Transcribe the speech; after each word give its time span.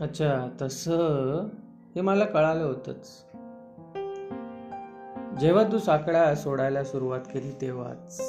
अच्छा 0.00 0.48
तसं 0.62 1.48
हे 1.94 2.00
मला 2.00 2.24
कळालं 2.24 2.64
होतंच. 2.64 3.24
जेव्हा 5.40 5.62
तू 5.72 5.78
साकडा 5.78 6.34
सोडायला 6.34 6.84
सुरुवात 6.84 7.20
केली 7.20 7.52
तेव्हाच. 7.60 8.20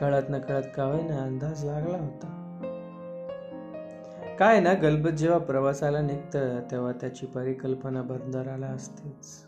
कळत 0.00 0.22
न 0.30 0.38
कळत 0.38 0.62
का 0.76 0.84
होईना 0.84 1.22
अंदाज 1.22 1.64
लागला 1.64 1.98
होता. 1.98 2.38
काय 4.38 4.60
ना 4.60 4.72
गलबत 4.72 5.10
जेव्हा 5.10 5.38
प्रवासाला 5.38 6.00
निघतं 6.00 6.60
तेव्हा 6.70 6.92
त्याची 6.92 7.26
परिकल्पना 7.26 8.02
बंदराला 8.02 8.66
असतेच. 8.66 9.46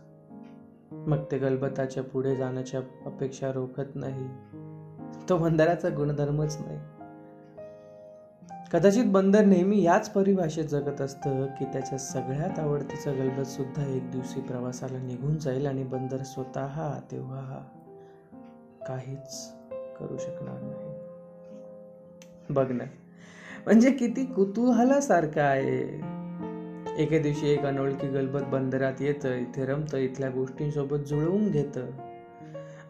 मग 0.93 1.19
ते 1.31 1.39
गलबताच्या 1.39 2.03
पुढे 2.03 2.37
जाण्याच्या 2.37 2.81
अपेक्षा 3.07 3.53
रोखत 3.53 3.95
नाही. 3.95 4.29
तो 5.29 5.39
बंदराचा 5.39 5.89
गुणधर्मच 5.89 6.59
नाही. 6.61 6.79
कदाचित 8.75 9.05
बंदर 9.07 9.45
नेहमी 9.45 9.83
याच 9.83 10.11
परिभाषेत 10.11 10.65
जगत 10.65 11.01
असतं 11.01 11.47
की 11.47 11.65
त्याच्या 11.65 11.99
सगळ्यात 11.99 12.59
आवडतीचं 12.59 13.19
गलबत 13.19 13.47
सुद्धा 13.47 13.87
एक 13.87 14.11
दिवशी 14.11 14.41
प्रवासाला 14.41 14.99
निघून 14.99 15.39
जाईल 15.39 15.67
आणि 15.67 15.83
बंदर 15.83 16.17
स्वतः 16.17 17.01
तेव्हा 17.13 17.65
काहीच 18.89 19.53
करू 20.01 20.17
शकणार 20.17 20.63
नाही. 20.63 20.93
बघ 22.51 22.71
ना. 22.71 22.85
म्हणजे 23.67 23.91
किती 23.91 24.25
कुतूहलासारखं 24.25 25.41
आहे. 25.41 25.81
एके 27.03 27.19
दिवशी 27.19 27.49
एक 27.49 27.61
अनोळखी 27.61 28.07
गलबत 28.07 28.41
बंदरात 28.41 28.95
येतं 29.01 29.35
इथे 29.35 29.67
रमतं 29.67 29.99
इथल्या 29.99 30.31
गोष्टींसोबत 30.31 30.97
जुळवून 30.97 31.51
घेतं. 31.51 31.87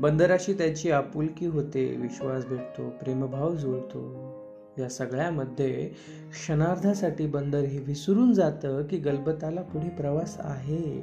बंदराशी 0.00 0.52
त्याची 0.52 0.90
आपुलकी 0.90 1.46
होते 1.46 1.96
विश्वास 1.96 2.46
भेटतो 2.46 2.90
प्रेमभाव 2.90 3.54
जुळतो. 3.54 4.34
या 4.78 4.88
सगळ्यामध्ये 4.88 5.88
क्षणार्धासाठी 6.30 7.26
बंदर 7.26 7.58
हे 7.58 7.78
विसरून 7.78 8.32
जातं 8.32 8.86
की 8.86 8.96
गलबताला 8.96 9.62
पुढे 9.62 9.88
प्रवास 9.88 10.36
आहे. 10.38 10.98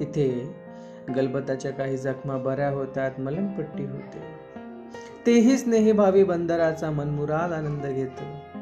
इथे 0.00 0.54
गलबताच्या 1.16 1.70
काही 1.70 1.96
जखमा 1.96 2.36
बऱ्या 2.36 2.70
होतात 2.70 3.20
मलमपट्टी 3.20 3.84
होते. 3.84 4.22
तेही 5.26 5.58
स्नेहभावी 5.58 6.24
बंदराचा 6.24 6.90
मनमुराद 6.90 7.52
आनंद 7.52 7.86
घेतो. 7.86 8.52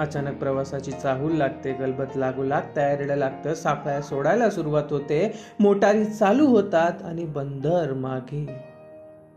अचानक 0.00 0.38
प्रवासाची 0.38 0.92
चाहूल 0.92 1.32
लागते 1.32 1.72
गलबत 1.72 2.16
लागू 2.16 2.44
लाग 2.44 2.62
तयारीला 2.76 3.16
लागतं 3.16 3.54
साखळ्या 3.54 4.02
सोडायला 4.02 4.50
सुरुवात 4.50 4.84
होते 4.90 5.32
मोटारी 5.60 6.04
चालू 6.04 6.46
होतात 6.46 7.02
आणि 7.02 7.24
बंदर 7.24 7.92
मागे 7.92 8.46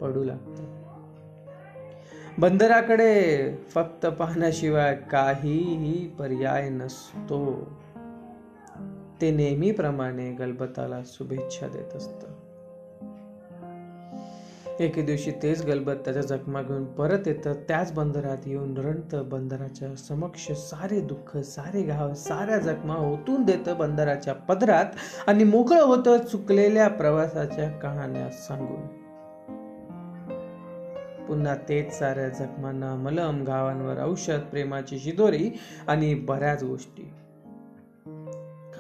पडू 0.02 0.24
लागतं 0.24 0.85
बंदराकडे 2.38 3.56
फक्त 3.70 4.06
पाहण्याशिवाय 4.06 4.96
काहीही 4.96 6.08
पर्याय 6.08 6.70
नसतो. 6.70 7.72
ते 9.22 9.32
नेहमीप्रमाणे 9.32 10.32
गलबताला 10.32 11.00
शुभेच्छा 11.06 11.68
देत 11.68 11.96
असत. 11.96 12.26
एके 14.82 15.02
दिवशी 15.02 15.32
तेच 15.32 15.66
गलबत 15.66 15.94
त्याच्या 15.94 16.24
जखमा 16.24 16.62
घेऊन 16.62 16.86
परत 16.86 17.28
येतं. 17.28 17.54
त्याच 17.54 17.94
बंदरात 17.94 18.38
येऊन 18.46 18.78
रणतं 18.78 19.30
बंदराच्या 19.30 19.96
समक्ष 19.96 20.52
सारे 20.52 21.00
दुःख 21.00 21.38
सारे 21.38 21.82
घाव 21.82 22.14
साऱ्या 22.14 22.58
जखमा 22.58 22.96
ओतून 22.96 23.44
देतं 23.44 23.78
बंदराच्या 23.78 24.34
पदरात 24.34 24.86
आणि 25.28 25.44
मोकळं 25.44 25.84
होतं 25.84 26.18
चुकलेल्या 26.18 26.88
प्रवासाच्या 26.88 27.70
कहाण्या 27.70 28.30
सांगून. 28.30 29.05
पुन्हा 31.28 31.56
तेच 31.56 32.00
साऱ्या 32.00 32.30
जखमांना 32.30 32.96
मलम 32.96 33.44
घावांवर 33.44 34.04
औषध 34.04 34.40
प्रेमाची 34.40 35.00
शिदोरी 35.00 35.52
आणि 35.88 36.16
बऱ्याच 36.16 36.64
गोष्टी. 36.64 37.14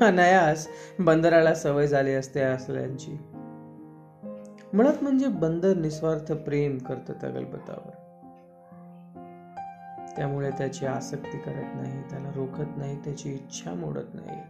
अनायास 0.02 0.68
बंदराला 1.00 1.54
सवय 1.54 1.88
झाली 1.88 2.14
असते 2.14 2.42
असल्यांची. 2.42 3.18
म्हणत 4.74 5.04
म्हणजे 5.04 5.28
बंदर 5.28 5.74
निस्वार्थ 5.74 6.34
प्रेम 6.34 6.78
करत 6.78 7.12
तगलबतावर 7.24 7.92
त्यामुळे 10.16 10.50
त्याची 10.50 10.86
आसक्ती 10.86 11.38
करत 11.38 11.76
नाही 11.76 12.02
त्याला 12.02 12.32
रोखत 12.36 12.78
नाही 12.78 13.04
त्याची 13.04 13.34
इच्छा 13.34 13.74
मोडत 13.74 14.14
नाही. 14.14 14.42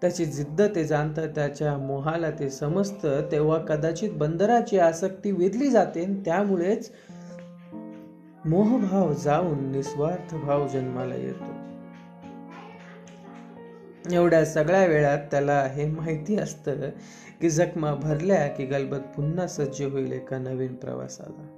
त्याची 0.00 0.24
जिद्द 0.24 0.62
ते 0.74 0.84
जाणतं 0.84 1.26
त्याच्या 1.26 1.76
मोहाला 1.78 2.30
ते 2.30 2.50
समजतं. 2.50 3.20
तेव्हा 3.32 3.58
कदाचित 3.58 4.10
बंदराची 4.12 4.78
आसक्ती 4.78 5.30
वेधली 5.30 5.70
जाते 5.70 6.22
त्यामुळेच 6.24 6.92
मोहभाव 8.44 9.12
जाऊन 9.12 9.70
निस्वार्थ 9.70 10.34
भाव 10.34 10.68
जन्माला 10.68 11.14
येतो. 11.14 11.70
एवढ्या 14.12 14.44
सगळ्या 14.44 14.86
वेळात 14.86 15.18
त्याला 15.30 15.62
हे 15.62 15.86
माहिती 15.86 16.36
असतं 16.36 16.90
की 17.40 17.50
जखमा 17.50 17.94
भरल्या 17.94 18.46
की 18.48 18.64
गलबत 18.64 19.00
पुन्हा 19.16 19.46
सज्ज 19.46 19.82
होईल 19.82 20.12
एका 20.12 20.38
नवीन 20.38 20.74
प्रवासाला. 20.74 21.56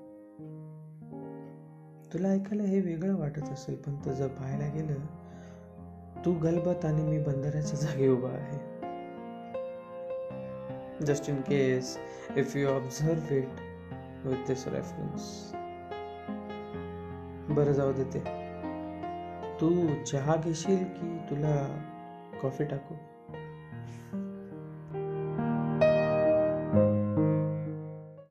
तुला 2.13 2.29
ऐकायला 2.29 2.63
हे 2.63 2.81
वेगळं 2.81 3.17
वाटत 3.17 3.49
असेल 3.53 3.75
पण 3.75 3.95
तुझं 3.95 4.29
पाहायला 4.29 4.67
गेलं 4.75 5.22
तू 6.25 6.33
गलबत 6.33 6.85
आणि 6.85 7.03
मी 7.03 7.19
बंदराच्या 7.19 7.79
जागी 7.79 8.09
उभा 8.09 8.29
आहे. 8.29 8.59
Just 11.07 11.29
in 11.29 11.41
case 11.41 11.99
if 12.37 12.57
you 12.57 12.69
observe 12.69 13.35
it 13.35 13.49
with 14.25 14.47
this 14.47 14.69
reference 14.69 15.53
बरं 17.51 17.73
जाऊ 17.73 17.93
देते 17.93 18.21
तू. 19.61 19.71
चहा 20.05 20.37
घेशील 20.37 20.85
की 20.85 21.17
तुला 21.31 21.57
कॉफी 22.43 22.65
टाकू? 22.65 22.95